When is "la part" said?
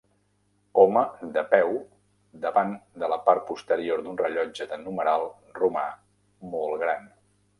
3.13-3.45